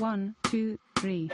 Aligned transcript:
One, 0.00 0.32
two, 0.50 0.76
three. 0.96 1.28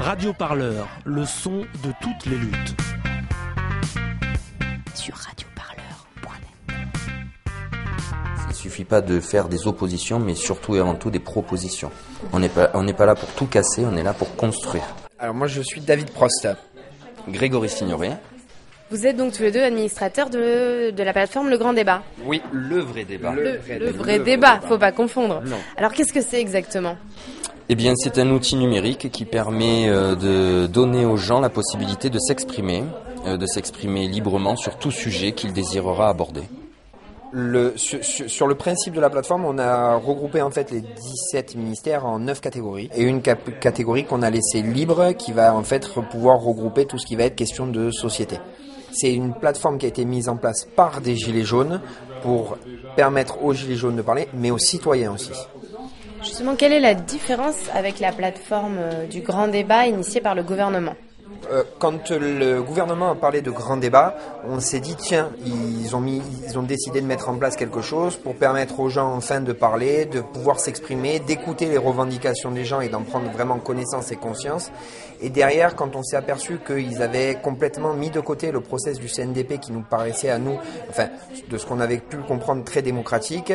Radio 0.00 0.34
Parleur, 0.34 0.86
le 1.06 1.24
son 1.24 1.60
de 1.60 1.92
toutes 2.02 2.26
les 2.26 2.36
luttes. 2.36 2.76
Sur 4.94 5.14
radioparleur.net. 5.14 6.72
Il 8.42 8.48
ne 8.48 8.52
suffit 8.52 8.84
pas 8.84 9.00
de 9.00 9.20
faire 9.20 9.48
des 9.48 9.66
oppositions, 9.66 10.18
mais 10.18 10.34
surtout 10.34 10.76
et 10.76 10.80
avant 10.80 10.96
tout 10.96 11.10
des 11.10 11.18
propositions. 11.18 11.90
On 12.34 12.40
n'est 12.40 12.50
pas, 12.50 12.70
on 12.74 12.82
n'est 12.82 12.92
pas 12.92 13.06
là 13.06 13.14
pour 13.14 13.30
tout 13.30 13.46
casser, 13.46 13.86
on 13.86 13.96
est 13.96 14.02
là 14.02 14.12
pour 14.12 14.36
construire. 14.36 14.84
Alors 15.18 15.34
moi 15.34 15.46
je 15.46 15.62
suis 15.62 15.80
David 15.80 16.10
Prost. 16.10 16.46
Grégory 17.28 17.70
Signoret. 17.70 18.18
Vous 18.90 19.04
êtes 19.06 19.16
donc 19.16 19.32
tous 19.32 19.42
les 19.42 19.50
deux 19.50 19.62
administrateurs 19.62 20.30
de, 20.30 20.90
de 20.90 21.02
la 21.02 21.12
plateforme 21.12 21.48
Le 21.50 21.58
Grand 21.58 21.72
Débat. 21.72 22.02
Oui, 22.24 22.40
le 22.52 22.78
vrai 22.78 23.04
débat. 23.04 23.32
Le, 23.34 23.58
le 23.80 23.90
vrai 23.90 24.20
débat, 24.20 24.60
faut 24.60 24.78
pas 24.78 24.92
confondre. 24.92 25.42
Non. 25.44 25.56
Alors 25.76 25.92
qu'est-ce 25.92 26.12
que 26.12 26.20
c'est 26.20 26.40
exactement? 26.40 26.96
Eh 27.68 27.74
bien, 27.74 27.94
c'est 27.96 28.16
un 28.18 28.30
outil 28.30 28.54
numérique 28.54 29.10
qui 29.10 29.24
permet 29.24 29.88
euh, 29.88 30.14
de 30.14 30.68
donner 30.68 31.04
aux 31.04 31.16
gens 31.16 31.40
la 31.40 31.48
possibilité 31.48 32.10
de 32.10 32.18
s'exprimer, 32.20 32.84
euh, 33.26 33.36
de 33.36 33.44
s'exprimer 33.46 34.06
librement 34.06 34.54
sur 34.54 34.76
tout 34.78 34.92
sujet 34.92 35.32
qu'il 35.32 35.52
désirera 35.52 36.08
aborder. 36.08 36.42
Le, 37.32 37.74
sur, 37.76 38.46
le 38.46 38.54
principe 38.54 38.94
de 38.94 39.00
la 39.00 39.10
plateforme, 39.10 39.44
on 39.44 39.58
a 39.58 39.96
regroupé 39.96 40.42
en 40.42 40.52
fait 40.52 40.70
les 40.70 40.80
17 40.80 41.56
ministères 41.56 42.06
en 42.06 42.20
9 42.20 42.40
catégories 42.40 42.88
et 42.94 43.02
une 43.02 43.20
cap- 43.20 43.58
catégorie 43.58 44.04
qu'on 44.04 44.22
a 44.22 44.30
laissée 44.30 44.62
libre 44.62 45.10
qui 45.18 45.32
va 45.32 45.52
en 45.52 45.64
fait 45.64 45.88
pouvoir 46.08 46.38
regrouper 46.38 46.86
tout 46.86 46.98
ce 46.98 47.04
qui 47.06 47.16
va 47.16 47.24
être 47.24 47.34
question 47.34 47.66
de 47.66 47.90
société. 47.90 48.38
C'est 48.98 49.12
une 49.12 49.34
plateforme 49.34 49.76
qui 49.76 49.84
a 49.84 49.90
été 49.90 50.06
mise 50.06 50.30
en 50.30 50.36
place 50.36 50.64
par 50.64 51.02
des 51.02 51.16
gilets 51.16 51.44
jaunes 51.44 51.82
pour 52.22 52.56
permettre 52.96 53.44
aux 53.44 53.52
gilets 53.52 53.76
jaunes 53.76 53.96
de 53.96 54.02
parler, 54.02 54.26
mais 54.32 54.50
aux 54.50 54.58
citoyens 54.58 55.12
aussi. 55.12 55.32
Justement, 56.22 56.56
quelle 56.56 56.72
est 56.72 56.80
la 56.80 56.94
différence 56.94 57.56
avec 57.74 58.00
la 58.00 58.10
plateforme 58.10 58.78
euh, 58.78 59.06
du 59.06 59.20
Grand 59.20 59.48
Débat 59.48 59.86
initiée 59.86 60.22
par 60.22 60.34
le 60.34 60.42
gouvernement? 60.42 60.94
Quand 61.78 62.10
le 62.10 62.60
gouvernement 62.62 63.10
a 63.10 63.14
parlé 63.14 63.40
de 63.42 63.50
grand 63.50 63.76
débat, 63.76 64.16
on 64.48 64.58
s'est 64.60 64.80
dit 64.80 64.96
tiens, 64.96 65.30
ils 65.44 65.94
ont 65.94 66.00
mis, 66.00 66.22
ils 66.48 66.58
ont 66.58 66.62
décidé 66.62 67.00
de 67.00 67.06
mettre 67.06 67.28
en 67.28 67.34
place 67.36 67.56
quelque 67.56 67.82
chose 67.82 68.16
pour 68.16 68.34
permettre 68.36 68.80
aux 68.80 68.88
gens 68.88 69.12
enfin 69.14 69.40
de 69.40 69.52
parler, 69.52 70.06
de 70.06 70.20
pouvoir 70.20 70.58
s'exprimer, 70.60 71.20
d'écouter 71.20 71.66
les 71.66 71.78
revendications 71.78 72.50
des 72.50 72.64
gens 72.64 72.80
et 72.80 72.88
d'en 72.88 73.02
prendre 73.02 73.30
vraiment 73.30 73.58
connaissance 73.58 74.10
et 74.12 74.16
conscience. 74.16 74.70
Et 75.22 75.30
derrière, 75.30 75.76
quand 75.76 75.96
on 75.96 76.02
s'est 76.02 76.16
aperçu 76.16 76.58
qu'ils 76.66 77.00
avaient 77.02 77.36
complètement 77.42 77.94
mis 77.94 78.10
de 78.10 78.20
côté 78.20 78.52
le 78.52 78.60
process 78.60 78.98
du 78.98 79.08
CNDP 79.08 79.58
qui 79.58 79.72
nous 79.72 79.80
paraissait 79.82 80.28
à 80.28 80.38
nous, 80.38 80.58
enfin, 80.90 81.06
de 81.48 81.56
ce 81.56 81.64
qu'on 81.64 81.80
avait 81.80 81.96
pu 81.98 82.18
comprendre 82.18 82.64
très 82.64 82.82
démocratique, 82.82 83.50
et, 83.50 83.54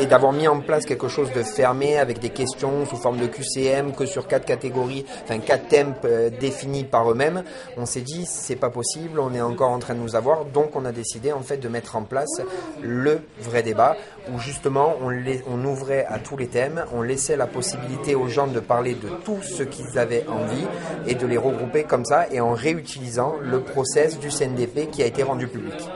et- 0.00 0.02
et 0.02 0.06
d'avoir 0.06 0.32
mis 0.32 0.48
en 0.48 0.60
place 0.60 0.84
quelque 0.84 1.06
chose 1.08 1.30
de 1.32 1.42
fermé 1.44 1.96
avec 1.98 2.18
des 2.18 2.30
questions 2.30 2.84
sous 2.86 2.96
forme 2.96 3.18
de 3.18 3.26
QCM 3.28 3.92
que 3.92 4.04
sur 4.04 4.26
quatre 4.26 4.46
catégories, 4.46 5.06
enfin 5.22 5.38
quatre 5.38 5.68
thèmes 5.68 5.94
euh, 6.04 6.28
définis 6.40 6.82
par 6.84 7.05
eux-mêmes, 7.10 7.42
on 7.76 7.86
s'est 7.86 8.00
dit 8.00 8.26
c'est 8.26 8.56
pas 8.56 8.70
possible, 8.70 9.20
on 9.20 9.34
est 9.34 9.40
encore 9.40 9.70
en 9.70 9.78
train 9.78 9.94
de 9.94 10.00
nous 10.00 10.16
avoir, 10.16 10.44
donc 10.44 10.76
on 10.76 10.84
a 10.84 10.92
décidé 10.92 11.32
en 11.32 11.42
fait 11.42 11.58
de 11.58 11.68
mettre 11.68 11.96
en 11.96 12.02
place 12.02 12.40
le 12.82 13.20
vrai 13.40 13.62
débat 13.62 13.96
où 14.32 14.38
justement 14.38 14.94
on, 15.02 15.12
on 15.48 15.64
ouvrait 15.64 16.06
à 16.06 16.18
tous 16.18 16.36
les 16.36 16.48
thèmes, 16.48 16.84
on 16.92 17.02
laissait 17.02 17.36
la 17.36 17.46
possibilité 17.46 18.14
aux 18.14 18.28
gens 18.28 18.46
de 18.46 18.60
parler 18.60 18.94
de 18.94 19.08
tout 19.24 19.42
ce 19.42 19.62
qu'ils 19.62 19.98
avaient 19.98 20.26
envie 20.28 20.66
et 21.06 21.14
de 21.14 21.26
les 21.26 21.38
regrouper 21.38 21.84
comme 21.84 22.04
ça 22.04 22.26
et 22.30 22.40
en 22.40 22.52
réutilisant 22.52 23.36
le 23.40 23.60
process 23.60 24.18
du 24.18 24.28
CNDP 24.28 24.90
qui 24.90 25.02
a 25.02 25.06
été 25.06 25.22
rendu 25.22 25.46
public. 25.48 25.88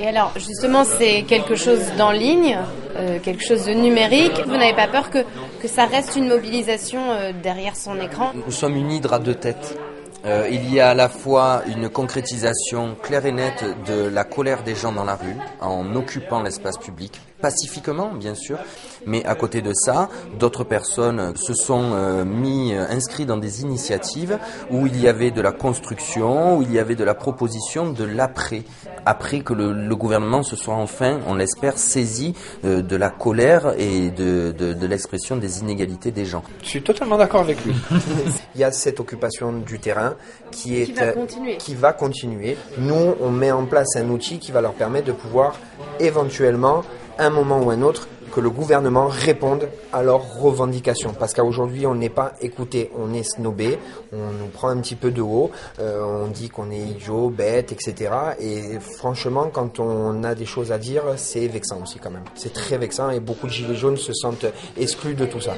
Et 0.00 0.08
alors, 0.08 0.32
justement, 0.36 0.84
c'est 0.84 1.24
quelque 1.24 1.56
chose 1.56 1.92
d'en 1.98 2.10
ligne, 2.10 2.58
euh, 2.96 3.18
quelque 3.18 3.44
chose 3.44 3.66
de 3.66 3.72
numérique. 3.74 4.40
Vous 4.46 4.56
n'avez 4.56 4.72
pas 4.72 4.88
peur 4.88 5.10
que, 5.10 5.18
que 5.60 5.68
ça 5.68 5.84
reste 5.84 6.16
une 6.16 6.26
mobilisation 6.26 7.00
euh, 7.10 7.32
derrière 7.42 7.76
son 7.76 8.00
écran? 8.00 8.32
Nous 8.34 8.50
sommes 8.50 8.76
une 8.76 8.90
hydre 8.90 9.12
à 9.12 9.18
deux 9.18 9.34
têtes. 9.34 9.78
Euh, 10.24 10.48
il 10.50 10.72
y 10.72 10.80
a 10.80 10.90
à 10.90 10.94
la 10.94 11.10
fois 11.10 11.62
une 11.66 11.90
concrétisation 11.90 12.96
claire 13.02 13.26
et 13.26 13.32
nette 13.32 13.64
de 13.86 14.08
la 14.08 14.24
colère 14.24 14.62
des 14.62 14.74
gens 14.74 14.92
dans 14.92 15.04
la 15.04 15.16
rue, 15.16 15.36
en 15.60 15.94
occupant 15.94 16.42
l'espace 16.42 16.78
public, 16.78 17.20
pacifiquement 17.40 18.12
bien 18.12 18.34
sûr, 18.34 18.58
mais 19.06 19.24
à 19.24 19.34
côté 19.34 19.62
de 19.62 19.72
ça, 19.74 20.08
d'autres 20.38 20.64
personnes 20.64 21.36
se 21.36 21.54
sont 21.54 21.92
euh, 21.92 22.24
mis, 22.24 22.74
euh, 22.74 22.84
inscrits 22.90 23.26
dans 23.26 23.36
des 23.36 23.62
initiatives 23.62 24.38
où 24.70 24.86
il 24.86 25.00
y 25.00 25.08
avait 25.08 25.30
de 25.30 25.40
la 25.40 25.52
construction, 25.52 26.56
où 26.58 26.62
il 26.62 26.72
y 26.72 26.78
avait 26.78 26.94
de 26.96 27.04
la 27.04 27.14
proposition 27.14 27.90
de 27.92 28.04
l'après, 28.04 28.62
après 29.06 29.40
que 29.40 29.52
le, 29.54 29.72
le 29.72 29.96
gouvernement 29.96 30.42
se 30.42 30.56
soit 30.56 30.74
enfin, 30.74 31.20
on 31.26 31.34
l'espère, 31.34 31.78
saisi 31.78 32.34
euh, 32.64 32.82
de 32.82 32.96
la 32.96 33.10
colère 33.10 33.74
et 33.78 34.10
de, 34.10 34.52
de, 34.56 34.72
de 34.72 34.86
l'expression 34.86 35.36
des 35.36 35.60
inégalités 35.60 36.10
des 36.10 36.24
gens. 36.24 36.42
Je 36.62 36.68
suis 36.68 36.82
totalement 36.82 37.16
d'accord 37.16 37.40
avec 37.40 37.64
lui. 37.64 37.74
Il 38.54 38.60
y 38.60 38.64
a 38.64 38.72
cette 38.72 39.00
occupation 39.00 39.52
du 39.52 39.78
terrain 39.78 40.14
qui 40.50 40.80
est 40.80 40.86
Qui 40.86 40.92
va 40.92 41.02
euh, 41.04 41.12
continuer. 41.12 41.56
qui 41.56 41.74
va 41.74 41.92
continuer. 41.92 42.56
Nous, 42.78 43.14
on 43.20 43.30
met 43.30 43.50
en 43.50 43.64
place 43.64 43.96
un 43.96 44.08
outil 44.10 44.38
qui 44.38 44.52
va 44.52 44.60
leur 44.60 44.74
permettre 44.74 45.06
de 45.06 45.12
pouvoir 45.12 45.58
éventuellement, 45.98 46.82
un 47.20 47.30
moment 47.30 47.60
ou 47.60 47.70
un 47.70 47.82
autre, 47.82 48.08
que 48.32 48.40
le 48.40 48.50
gouvernement 48.50 49.08
réponde 49.08 49.68
à 49.92 50.02
leurs 50.02 50.40
revendications. 50.40 51.12
Parce 51.18 51.34
qu'aujourd'hui, 51.34 51.86
on 51.86 51.94
n'est 51.94 52.08
pas 52.08 52.32
écouté, 52.40 52.90
on 52.96 53.12
est 53.12 53.24
snobé, 53.24 53.78
on 54.12 54.32
nous 54.38 54.46
prend 54.52 54.68
un 54.68 54.78
petit 54.78 54.94
peu 54.94 55.10
de 55.10 55.20
haut, 55.20 55.50
euh, 55.80 56.02
on 56.04 56.28
dit 56.28 56.48
qu'on 56.48 56.70
est 56.70 56.78
idiot, 56.78 57.28
bête, 57.28 57.72
etc. 57.72 58.12
Et 58.38 58.78
franchement, 58.80 59.50
quand 59.52 59.80
on 59.80 60.22
a 60.24 60.34
des 60.34 60.46
choses 60.46 60.72
à 60.72 60.78
dire, 60.78 61.02
c'est 61.16 61.48
vexant 61.48 61.80
aussi 61.82 61.98
quand 61.98 62.10
même. 62.10 62.24
C'est 62.34 62.52
très 62.52 62.78
vexant 62.78 63.10
et 63.10 63.20
beaucoup 63.20 63.46
de 63.46 63.52
gilets 63.52 63.74
jaunes 63.74 63.96
se 63.96 64.12
sentent 64.12 64.46
exclus 64.76 65.14
de 65.14 65.26
tout 65.26 65.40
ça. 65.40 65.54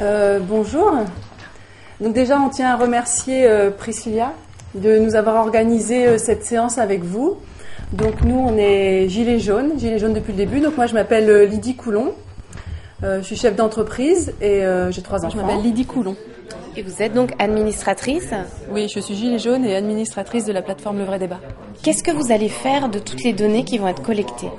Euh, 0.00 0.38
bonjour. 0.40 0.92
Donc 2.00 2.14
déjà, 2.14 2.38
on 2.38 2.48
tient 2.48 2.70
à 2.70 2.76
remercier 2.76 3.48
euh, 3.48 3.70
Priscilla 3.70 4.32
de 4.74 4.98
nous 4.98 5.16
avoir 5.16 5.36
organisé 5.44 6.06
euh, 6.06 6.18
cette 6.18 6.44
séance 6.44 6.78
avec 6.78 7.02
vous. 7.02 7.38
Donc 7.92 8.22
nous, 8.22 8.36
on 8.36 8.56
est 8.58 9.08
Gilets 9.08 9.38
jaunes, 9.38 9.78
Gilets 9.78 9.98
jaunes 9.98 10.12
depuis 10.12 10.32
le 10.32 10.38
début. 10.38 10.60
Donc 10.60 10.76
moi, 10.76 10.86
je 10.86 10.94
m'appelle 10.94 11.28
euh, 11.30 11.46
Lydie 11.46 11.74
Coulon. 11.74 12.12
Euh, 13.02 13.20
je 13.20 13.24
suis 13.24 13.36
chef 13.36 13.56
d'entreprise 13.56 14.34
et 14.40 14.64
euh, 14.64 14.90
j'ai 14.90 15.02
trois 15.02 15.24
enfants. 15.24 15.36
Je 15.38 15.40
m'appelle 15.40 15.62
Lydie 15.62 15.86
Coulon. 15.86 16.16
Et 16.76 16.82
vous 16.82 17.02
êtes 17.02 17.14
donc 17.14 17.32
administratrice. 17.38 18.32
Oui, 18.70 18.88
je 18.88 19.00
suis 19.00 19.14
gilet 19.14 19.38
jaune 19.38 19.64
et 19.64 19.74
administratrice 19.74 20.44
de 20.44 20.52
la 20.52 20.62
plateforme 20.62 20.98
Le 20.98 21.04
Vrai 21.04 21.18
Débat. 21.18 21.40
Qu'est-ce 21.82 22.02
que 22.02 22.10
vous 22.10 22.32
allez 22.32 22.48
faire 22.48 22.88
de 22.88 22.98
toutes 22.98 23.22
les 23.22 23.32
données 23.32 23.64
qui 23.64 23.78
vont 23.78 23.86
être 23.86 24.02
collectées 24.02 24.50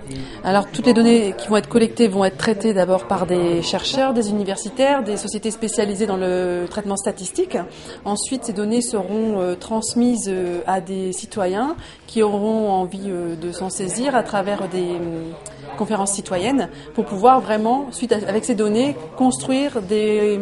Alors, 0.45 0.67
toutes 0.71 0.85
les 0.85 0.93
données 0.93 1.35
qui 1.37 1.49
vont 1.49 1.57
être 1.57 1.67
collectées 1.67 2.07
vont 2.07 2.23
être 2.23 2.37
traitées 2.37 2.73
d'abord 2.73 3.07
par 3.07 3.25
des 3.25 3.61
chercheurs, 3.61 4.13
des 4.13 4.29
universitaires, 4.29 5.03
des 5.03 5.17
sociétés 5.17 5.51
spécialisées 5.51 6.05
dans 6.05 6.15
le 6.15 6.65
traitement 6.69 6.95
statistique. 6.95 7.57
Ensuite, 8.05 8.45
ces 8.45 8.53
données 8.53 8.81
seront 8.81 9.41
euh, 9.41 9.55
transmises 9.55 10.29
euh, 10.29 10.61
à 10.65 10.79
des 10.79 11.11
citoyens 11.11 11.75
qui 12.07 12.23
auront 12.23 12.71
envie 12.71 13.09
euh, 13.09 13.35
de 13.35 13.51
s'en 13.51 13.69
saisir 13.69 14.15
à 14.15 14.23
travers 14.23 14.69
des 14.69 14.91
hum, 14.91 15.33
conférences 15.77 16.13
citoyennes 16.13 16.69
pour 16.93 17.03
pouvoir 17.03 17.41
vraiment, 17.41 17.87
suite 17.91 18.13
à, 18.13 18.17
avec 18.29 18.45
ces 18.45 18.55
données, 18.55 18.95
construire 19.17 19.81
des, 19.81 20.39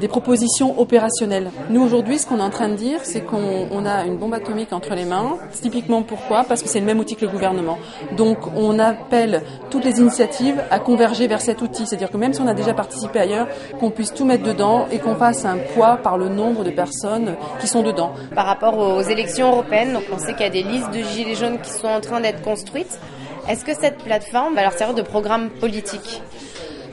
des 0.00 0.08
propositions 0.08 0.57
opérationnelles. 0.62 1.50
Nous, 1.70 1.82
aujourd'hui, 1.82 2.18
ce 2.18 2.26
qu'on 2.26 2.38
est 2.38 2.42
en 2.42 2.50
train 2.50 2.68
de 2.68 2.74
dire, 2.74 3.00
c'est 3.02 3.20
qu'on 3.20 3.68
on 3.70 3.86
a 3.86 4.04
une 4.04 4.16
bombe 4.16 4.34
atomique 4.34 4.72
entre 4.72 4.94
les 4.94 5.04
mains. 5.04 5.36
Typiquement, 5.60 6.02
pourquoi? 6.02 6.44
Parce 6.44 6.62
que 6.62 6.68
c'est 6.68 6.80
le 6.80 6.86
même 6.86 6.98
outil 6.98 7.16
que 7.16 7.24
le 7.24 7.30
gouvernement. 7.30 7.78
Donc, 8.16 8.38
on 8.56 8.78
appelle 8.78 9.42
toutes 9.70 9.84
les 9.84 9.98
initiatives 10.00 10.62
à 10.70 10.78
converger 10.78 11.26
vers 11.26 11.40
cet 11.40 11.62
outil. 11.62 11.86
C'est-à-dire 11.86 12.10
que 12.10 12.16
même 12.16 12.32
si 12.32 12.40
on 12.40 12.46
a 12.46 12.54
déjà 12.54 12.74
participé 12.74 13.20
ailleurs, 13.20 13.48
qu'on 13.80 13.90
puisse 13.90 14.12
tout 14.12 14.24
mettre 14.24 14.44
dedans 14.44 14.86
et 14.90 14.98
qu'on 14.98 15.14
fasse 15.14 15.44
un 15.44 15.58
poids 15.74 15.96
par 15.96 16.18
le 16.18 16.28
nombre 16.28 16.64
de 16.64 16.70
personnes 16.70 17.34
qui 17.60 17.66
sont 17.66 17.82
dedans. 17.82 18.12
par 18.34 18.46
rapport 18.46 18.76
aux 18.78 19.02
élections 19.02 19.50
européennes 19.50 19.92
Donc 19.92 20.04
on 20.12 20.18
sait 20.18 20.32
qu'il 20.32 20.42
y 20.42 20.44
a 20.44 20.50
des 20.50 20.62
listes 20.62 20.90
de 20.90 21.02
gilets 21.02 21.34
jaunes 21.34 21.58
qui 21.60 21.70
sont 21.70 21.88
en 21.88 22.00
train 22.00 22.20
d'être 22.20 22.42
construites. 22.42 22.98
Est-ce 23.48 23.64
que 23.64 23.74
cette 23.74 23.98
plateforme 23.98 24.54
va 24.54 24.62
leur 24.62 24.72
servir 24.72 24.94
de 24.94 25.02
programme 25.02 25.50
politique? 25.50 26.22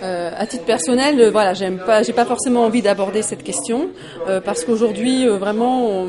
Euh, 0.04 0.32
à 0.36 0.46
titre 0.46 0.66
personnel, 0.66 1.20
euh, 1.20 1.32
voilà, 1.32 1.54
j'aime 1.54 1.80
pas, 1.80 2.04
j'ai 2.04 2.14
pas 2.14 2.26
forcément 2.26 2.66
envie 2.66 2.82
d'aborder 2.82 3.22
cette 3.22 3.44
question 3.44 3.90
euh, 4.28 4.42
parce 4.42 4.66
qu'aujourd'hui, 4.66 5.28
vraiment, 5.28 6.08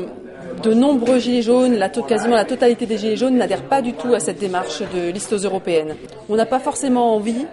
de 0.63 0.73
nombreux 0.73 1.19
gilets 1.19 1.41
jaunes, 1.41 1.75
la 1.75 1.89
quasiment 1.89 2.35
la 2.35 2.45
totalité 2.45 2.85
des 2.85 2.97
gilets 2.97 3.15
jaunes 3.15 3.37
n'adhèrent 3.37 3.67
pas 3.67 3.81
du 3.81 3.93
tout 3.93 4.13
à 4.13 4.19
cette 4.19 4.39
démarche 4.39 4.81
de 4.93 5.09
listes 5.11 5.33
européennes. 5.33 5.95
On 6.29 6.35
n'a 6.35 6.45
pas 6.45 6.59
forcément 6.59 7.15
envie 7.15 7.45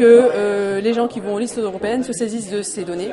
que 0.00 0.30
euh, 0.34 0.80
les 0.80 0.94
gens 0.94 1.08
qui 1.08 1.20
vont 1.20 1.34
aux 1.34 1.38
listes 1.38 1.58
européennes 1.58 2.02
se 2.02 2.14
saisissent 2.14 2.50
de 2.50 2.62
ces 2.62 2.84
données. 2.84 3.10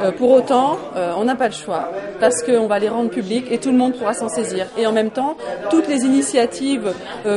Euh, 0.00 0.12
pour 0.12 0.30
autant, 0.30 0.78
euh, 0.94 1.12
on 1.16 1.24
n'a 1.24 1.34
pas 1.34 1.48
le 1.48 1.54
choix 1.54 1.90
parce 2.20 2.44
qu'on 2.44 2.68
va 2.68 2.78
les 2.78 2.88
rendre 2.88 3.10
publiques 3.10 3.46
et 3.50 3.58
tout 3.58 3.72
le 3.72 3.76
monde 3.76 3.94
pourra 3.96 4.14
s'en 4.14 4.28
saisir. 4.28 4.66
Et 4.78 4.86
en 4.86 4.92
même 4.92 5.10
temps, 5.10 5.36
toutes 5.70 5.88
les 5.88 6.04
initiatives 6.04 6.92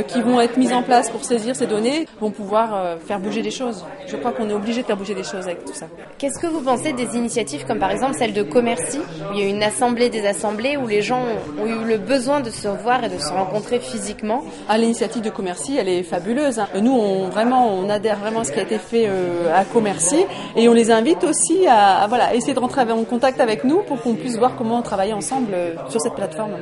qui 0.08 0.22
vont 0.22 0.40
être 0.42 0.58
mises 0.58 0.74
en 0.74 0.84
place 0.84 1.10
pour 1.10 1.24
saisir 1.24 1.56
ces 1.56 1.66
données 1.66 2.06
vont 2.20 2.32
pouvoir 2.32 2.98
faire 3.06 3.20
bouger 3.20 3.42
les 3.42 3.50
choses. 3.52 3.84
Je 4.08 4.16
crois 4.18 4.32
qu'on 4.32 4.50
est 4.50 4.54
obligé 4.54 4.82
de 4.82 4.88
faire 4.88 4.98
bouger 4.98 5.16
les 5.16 5.24
choses 5.24 5.46
avec 5.46 5.66
tout 5.66 5.74
ça. 5.74 5.88
Qu'est-ce 6.18 6.40
que 6.40 6.48
vous 6.48 6.62
pensez 6.62 6.94
des 6.94 7.16
initiatives 7.16 7.66
comme 7.66 7.80
par 7.80 7.92
exemple 7.92 8.16
celle 8.18 8.34
de 8.34 8.44
Commercy, 8.44 9.00
où 9.00 9.34
il 9.34 9.40
y 9.40 9.44
a 9.44 9.48
une 9.48 9.64
assemblée 9.64 10.10
des 10.10 10.28
assemblées 10.28 10.78
où 10.78 10.86
les 10.86 11.02
gens 11.02 11.24
ont 11.60 11.66
eu 11.66 11.86
le 11.86 11.98
besoin 11.98 12.42
de 12.42 12.50
se 12.50 12.68
revoir 12.68 13.04
et 13.04 13.10
de 13.10 13.18
se 13.18 13.30
rencontrer 13.30 13.80
physiquement? 13.80 14.44
À 14.68 14.78
l'initiative 14.78 15.22
de 15.22 15.30
Commercy, 15.30 15.78
elle 15.78 15.90
est 15.90 16.04
fabuleuse. 16.04 16.60
Hein. 16.60 16.68
Nous, 16.82 16.92
on, 16.92 17.30
vraiment, 17.30 17.74
on 17.74 17.90
adhère 17.90 18.20
vraiment 18.20 18.42
à 18.42 18.44
ce 18.44 18.52
qui 18.52 18.60
a 18.60 18.64
été 18.64 18.78
fait 18.84 19.06
euh, 19.08 19.54
à 19.56 19.66
Commercy 19.66 20.26
et 20.56 20.70
on 20.70 20.74
les 20.74 20.92
invite 20.92 21.24
aussi 21.24 21.66
à, 21.68 22.06
voilà, 22.08 22.36
essayer 22.36 22.54
de 22.54 22.60
rentrer 22.60 22.82
en 22.92 23.04
contact 23.04 23.40
avec 23.40 23.64
nous 23.64 23.82
pour 23.84 24.02
qu'on 24.02 24.16
puisse 24.16 24.38
voir 24.38 24.56
comment 24.58 24.82
travailler 24.82 25.14
ensemble 25.14 25.54
euh, 25.54 25.74
sur 25.90 26.02
cette 26.02 26.16
plateforme. 26.16 26.54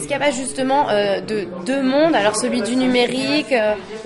Est-ce 0.00 0.08
qu'il 0.08 0.16
n'y 0.16 0.22
a 0.22 0.26
pas 0.26 0.32
justement 0.32 0.88
euh, 0.88 1.20
de 1.20 1.46
deux 1.66 1.82
mondes 1.82 2.14
Alors 2.14 2.34
celui 2.34 2.62
du 2.62 2.74
numérique, 2.74 3.54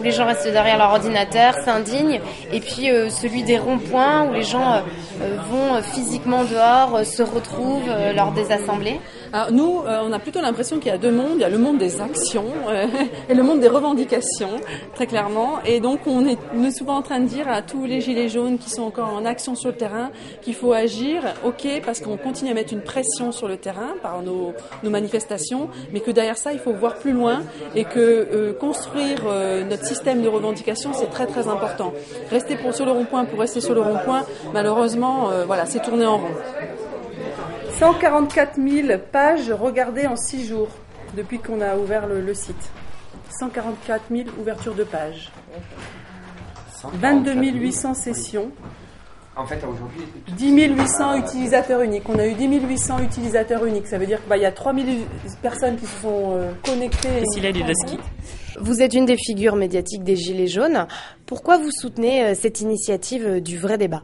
où 0.01 0.03
les 0.03 0.11
gens 0.11 0.27
restent 0.27 0.51
derrière 0.51 0.77
leur 0.77 0.91
ordinateur, 0.91 1.55
s'indignent, 1.65 2.21
et 2.53 2.59
puis 2.59 2.89
celui 3.11 3.45
des 3.45 3.59
ronds-points, 3.59 4.29
où 4.29 4.33
les 4.33 4.43
gens 4.43 4.83
vont 5.21 5.81
physiquement 5.83 6.43
dehors, 6.43 7.07
se 7.07 7.23
retrouvent 7.23 7.91
lors 8.17 8.33
des 8.33 8.51
assemblées? 8.51 8.99
Nous, 9.51 9.83
euh, 9.85 10.01
on 10.05 10.13
a 10.13 10.21
plutôt 10.21 10.41
l'impression 10.41 10.79
qu'il 10.79 10.93
y 10.93 10.95
a 10.95 10.99
deux 10.99 11.11
mondes. 11.11 11.35
Il 11.35 11.41
y 11.41 11.45
a 11.45 11.49
le 11.49 11.59
monde 11.59 11.79
des 11.79 12.01
actions 12.01 12.47
euh, 12.69 12.87
et 13.29 13.35
le 13.35 13.43
monde 13.43 13.59
des 13.59 13.69
revendications, 13.69 14.61
très 14.95 15.09
clairement. 15.09 15.59
Et 15.65 15.81
donc 15.81 16.07
on 16.07 16.25
est, 16.25 16.39
souvent 16.71 16.97
en 16.97 17.03
train 17.03 17.19
de 17.19 17.27
dire 17.27 17.49
à 17.49 17.61
tous 17.61 17.85
les 17.85 18.01
gilets 18.01 18.29
jaunes 18.29 18.59
qui 18.59 18.71
sont 18.71 18.83
encore 18.83 19.13
en 19.13 19.25
action 19.25 19.57
sur 19.57 19.71
le 19.71 19.77
terrain 19.77 20.11
qu'il 20.41 20.55
faut 20.55 20.73
agir, 20.73 21.23
ok, 21.45 21.67
parce 21.85 22.01
qu'on 22.01 22.17
continue 22.17 22.53
à 22.53 22.55
mettre 22.55 22.73
une 22.73 22.83
pression 22.83 23.33
sur 23.33 23.49
le 23.49 23.57
terrain 23.57 23.95
par 24.03 24.23
nos, 24.23 24.55
manifestations, 24.85 25.69
mais 25.93 26.01
que 26.01 26.11
derrière 26.11 26.39
ça, 26.39 26.53
il 26.53 26.59
faut 26.59 26.73
voir 26.73 26.97
plus 26.97 27.13
loin 27.13 27.43
et 27.75 27.85
que 27.85 27.99
euh, 27.99 28.53
construire 28.53 29.23
notre 29.69 29.85
système 29.85 30.23
de 30.23 30.29
revendication, 30.29 30.93
c'est 30.93 31.11
très 31.11 31.27
très 31.27 31.49
important. 31.49 31.93
Rester 32.31 32.57
pour, 32.57 32.75
sur 32.75 32.87
le 32.87 32.93
rond-point 32.93 33.25
pour 33.25 33.41
rester 33.41 33.61
sur 33.61 33.75
le 33.75 33.81
rond-point, 33.81 34.25
malheureusement, 34.53 35.31
voilà, 35.47 35.67
c'est 35.67 35.81
tourner 35.81 36.07
en 36.07 36.19
rond. 36.19 36.35
144 37.79 38.55
000 38.57 38.99
pages 39.11 39.51
regardées 39.51 40.07
en 40.07 40.17
6 40.17 40.47
jours 40.47 40.69
depuis 41.17 41.39
qu'on 41.39 41.61
a 41.61 41.77
ouvert 41.77 42.07
le, 42.07 42.35
site. 42.35 42.71
144 43.39 44.05
000 44.11 44.29
ouvertures 44.39 44.75
de 44.75 44.85
pages. 44.85 45.33
22 46.93 47.35
800 47.35 47.95
sessions. 47.95 48.51
En 49.37 49.47
fait, 49.47 49.61
aujourd'hui. 49.65 50.03
10 50.37 50.75
800 50.75 51.17
utilisateurs 51.17 51.81
uniques. 51.81 52.09
On 52.09 52.19
a 52.19 52.27
eu 52.27 52.35
10 52.35 52.61
800 52.69 53.01
utilisateurs 53.01 53.65
uniques. 53.65 53.89
Ça 53.89 53.99
veut 53.99 54.07
dire 54.07 54.21
qu'il 54.21 54.29
bah, 54.29 54.37
y 54.37 54.45
a 54.45 54.53
3 54.53 54.75
000 54.75 54.87
personnes 55.43 55.77
qui 55.77 55.87
se 55.87 56.03
sont 56.03 56.33
euh, 56.35 56.53
connectées. 56.65 57.25
Vous 58.61 58.81
êtes 58.83 58.95
une 58.95 59.07
des 59.07 59.17
figures 59.17 59.57
médiatiques 59.57 60.05
des 60.05 60.15
Gilets 60.15 60.47
jaunes. 60.47 60.87
Pourquoi 61.27 61.59
vous 61.59 61.71
soutenez 61.73 62.25
euh, 62.25 62.35
cette 62.35 62.61
initiative 62.61 63.27
euh, 63.27 63.41
du 63.41 63.59
vrai 63.59 63.77
débat? 63.79 64.03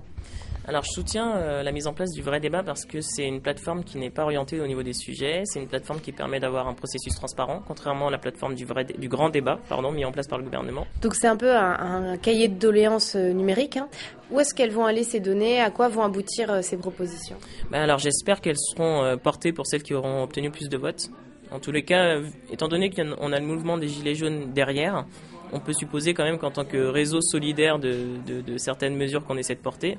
Alors 0.71 0.85
je 0.85 0.93
soutiens 0.93 1.37
euh, 1.37 1.65
la 1.65 1.73
mise 1.73 1.89
en 1.89 1.93
place 1.93 2.13
du 2.13 2.23
vrai 2.23 2.39
débat 2.39 2.63
parce 2.63 2.85
que 2.85 3.01
c'est 3.01 3.27
une 3.27 3.41
plateforme 3.41 3.83
qui 3.83 3.99
n'est 3.99 4.09
pas 4.09 4.23
orientée 4.23 4.61
au 4.61 4.69
niveau 4.69 4.85
des 4.85 4.93
sujets, 4.93 5.43
c'est 5.45 5.59
une 5.59 5.67
plateforme 5.67 6.01
qui 6.01 6.13
permet 6.13 6.39
d'avoir 6.39 6.69
un 6.69 6.75
processus 6.75 7.13
transparent, 7.13 7.61
contrairement 7.67 8.07
à 8.07 8.11
la 8.13 8.19
plateforme 8.19 8.55
du, 8.55 8.65
vrai 8.65 8.85
du 8.85 9.09
grand 9.09 9.31
débat 9.31 9.59
pardon, 9.69 9.91
mis 9.91 10.05
en 10.05 10.13
place 10.13 10.29
par 10.29 10.39
le 10.39 10.45
gouvernement. 10.45 10.87
Donc 11.03 11.17
c'est 11.17 11.27
un 11.27 11.37
peu 11.37 11.57
un, 11.57 12.17
cahier 12.19 12.47
de 12.47 12.55
doléances 12.55 13.17
euh, 13.17 13.33
numérique. 13.33 13.79
Hein. 13.79 13.89
Où 14.31 14.39
est-ce 14.39 14.55
qu'elles 14.55 14.71
vont 14.71 14.85
aller 14.85 15.03
ces 15.03 15.19
données? 15.19 15.61
À 15.61 15.73
quoi 15.73 15.89
vont 15.89 16.05
aboutir 16.05 16.53
euh, 16.53 16.63
ces 16.63 16.77
propositions? 16.77 17.37
Ben 17.73 17.83
Alors 17.83 17.99
j'espère 17.99 18.41
qu'elles 18.41 18.57
seront 18.57 19.19
portées 19.19 19.53
pour 19.53 19.67
celles 19.67 19.83
qui 19.83 19.95
auront 19.95 20.23
obtenu 20.23 20.53
plus 20.53 20.69
de 20.69 20.77
votes. 20.77 21.11
En 21.51 21.59
tous 21.59 21.73
les 21.73 21.83
cas, 21.83 22.21
étant 22.53 22.69
donné 22.69 22.91
qu'on 22.91 23.33
a 23.33 23.41
le 23.41 23.45
mouvement 23.45 23.77
des 23.77 23.89
Gilets 23.89 24.15
jaunes 24.15 24.53
derrière, 24.53 25.05
on 25.53 25.59
peut 25.59 25.73
supposer 25.73 26.15
quand 26.15 26.23
même 26.23 26.39
qu'en 26.39 26.53
tant 26.53 26.65
que 26.65 26.79
réseau 26.79 27.21
solidaire 27.21 27.81
de, 27.81 28.07
de 28.25 28.57
certaines 28.57 28.95
mesures 28.95 29.25
qu'on 29.25 29.37
essaie 29.37 29.57
de 29.57 29.61
porter, 29.61 29.99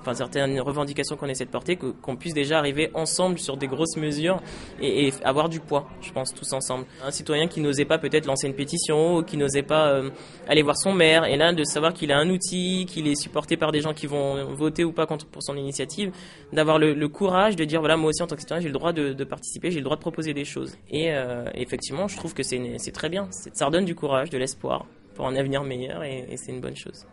enfin 0.00 0.14
certaines 0.14 0.60
revendications 0.60 1.16
qu'on 1.16 1.26
essaie 1.26 1.44
de 1.44 1.50
porter, 1.50 1.76
qu'on 1.76 2.16
puisse 2.16 2.34
déjà 2.34 2.58
arriver 2.58 2.90
ensemble 2.94 3.38
sur 3.38 3.56
des 3.56 3.66
grosses 3.66 3.96
mesures 3.96 4.40
et, 4.80 5.12
avoir 5.24 5.48
du 5.48 5.60
poids, 5.60 5.88
je 6.00 6.12
pense, 6.12 6.34
tous 6.34 6.52
ensemble. 6.52 6.86
Un 7.04 7.10
citoyen 7.10 7.48
qui 7.48 7.60
n'osait 7.60 7.84
pas 7.84 7.98
peut-être 7.98 8.26
lancer 8.26 8.46
une 8.46 8.54
pétition, 8.54 9.16
ou 9.16 9.22
qui 9.22 9.36
n'osait 9.36 9.62
pas 9.62 9.88
euh, 9.88 10.10
aller 10.48 10.62
voir 10.62 10.76
son 10.76 10.92
maire, 10.92 11.24
et 11.24 11.36
là 11.36 11.52
de 11.52 11.64
savoir 11.64 11.92
qu'il 11.92 12.12
a 12.12 12.18
un 12.18 12.28
outil, 12.30 12.86
qu'il 12.86 13.06
est 13.08 13.14
supporté 13.14 13.56
par 13.56 13.72
des 13.72 13.80
gens 13.80 13.94
qui 13.94 14.06
vont 14.06 14.52
voter 14.54 14.84
ou 14.84 14.92
pas 14.92 15.06
contre 15.06 15.26
pour 15.26 15.42
son 15.42 15.56
initiative, 15.56 16.12
d'avoir 16.52 16.78
le, 16.78 17.08
courage 17.08 17.56
de 17.56 17.64
dire 17.64 17.80
voilà 17.80 17.96
moi 17.96 18.10
aussi 18.10 18.22
en 18.22 18.26
tant 18.26 18.34
que 18.34 18.42
citoyen 18.42 18.60
j'ai 18.60 18.68
le 18.68 18.74
droit 18.74 18.92
de, 18.92 19.24
participer, 19.24 19.70
j'ai 19.70 19.78
le 19.78 19.84
droit 19.84 19.96
de 19.96 20.00
proposer 20.00 20.34
des 20.34 20.44
choses. 20.44 20.76
Et 20.90 21.10
euh, 21.10 21.44
effectivement, 21.54 22.06
je 22.08 22.16
trouve 22.16 22.34
que 22.34 22.42
c'est 22.42 22.92
très 22.92 23.08
bien, 23.08 23.28
ça 23.30 23.66
redonne 23.66 23.84
du 23.84 23.94
courage, 23.94 24.30
de 24.30 24.38
l'espoir 24.38 24.86
pour 25.14 25.26
un 25.26 25.36
avenir 25.36 25.64
meilleur, 25.64 26.04
et 26.04 26.36
c'est 26.36 26.52
une 26.52 26.60
bonne 26.60 26.76
chose. 26.76 27.06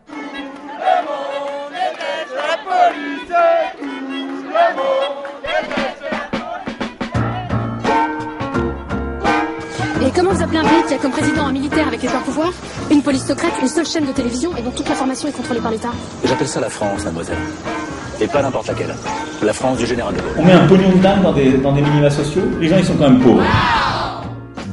Vous 10.36 10.42
appelez 10.42 10.58
un 10.58 10.64
pays 10.64 10.82
qui 10.86 10.92
a 10.94 10.98
comme 10.98 11.12
président 11.12 11.46
un 11.46 11.52
militaire 11.52 11.88
avec 11.88 12.02
les 12.02 12.08
pleins 12.08 12.20
pouvoirs, 12.20 12.52
une 12.90 13.02
police 13.02 13.24
secrète, 13.26 13.52
une 13.62 13.68
seule 13.68 13.86
chaîne 13.86 14.04
de 14.04 14.12
télévision 14.12 14.54
et 14.56 14.60
dont 14.60 14.70
toute 14.70 14.86
l'information 14.86 15.28
est 15.28 15.32
contrôlée 15.32 15.60
par 15.60 15.70
l'État 15.70 15.88
J'appelle 16.24 16.48
ça 16.48 16.60
la 16.60 16.68
France, 16.68 17.04
mademoiselle. 17.04 17.38
Et 18.20 18.26
pas 18.26 18.42
n'importe 18.42 18.68
laquelle. 18.68 18.94
La 19.42 19.54
France 19.54 19.78
du 19.78 19.86
général 19.86 20.14
de 20.14 20.20
Gaulle. 20.20 20.32
On 20.38 20.44
met 20.44 20.52
un 20.52 20.66
pognon 20.66 20.90
de 20.90 20.98
dingue 20.98 21.22
dans 21.22 21.32
des, 21.32 21.52
dans 21.52 21.72
des 21.72 21.80
minima 21.80 22.10
sociaux, 22.10 22.42
les 22.60 22.68
gens 22.68 22.76
ils 22.76 22.84
sont 22.84 22.96
quand 22.96 23.08
même 23.08 23.20
pauvres. 23.20 23.42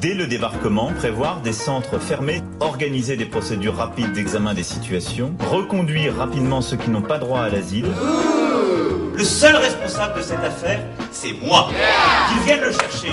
Dès 0.01 0.13
le 0.13 0.27
débarquement, 0.27 0.91
prévoir 0.97 1.39
des 1.39 1.53
centres 1.53 1.97
fermés, 1.97 2.41
organiser 2.59 3.15
des 3.15 3.25
procédures 3.25 3.77
rapides 3.77 4.11
d'examen 4.11 4.53
des 4.53 4.63
situations, 4.63 5.33
reconduire 5.49 6.17
rapidement 6.17 6.59
ceux 6.59 6.75
qui 6.75 6.89
n'ont 6.89 7.01
pas 7.01 7.19
droit 7.19 7.39
à 7.39 7.49
l'asile. 7.49 7.85
Le 9.13 9.23
seul 9.23 9.55
responsable 9.55 10.19
de 10.19 10.23
cette 10.23 10.43
affaire, 10.43 10.81
c'est 11.11 11.33
moi. 11.33 11.69
Qu'ils 12.29 12.43
viennent 12.43 12.61
le 12.61 12.71
chercher. 12.71 13.11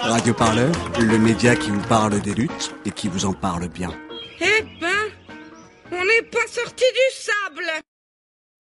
Radio 0.00 0.34
Parleur, 0.34 0.72
le 0.98 1.18
média 1.18 1.54
qui 1.56 1.70
vous 1.70 1.86
parle 1.88 2.20
des 2.20 2.34
luttes 2.34 2.74
et 2.84 2.90
qui 2.90 3.08
vous 3.08 3.24
en 3.24 3.32
parle 3.32 3.68
bien. 3.68 3.90
Eh 4.40 4.62
ben, 4.80 5.10
on 5.92 6.04
n'est 6.04 6.28
pas 6.30 6.46
sorti 6.48 6.84
du 6.84 7.16
sable 7.16 7.93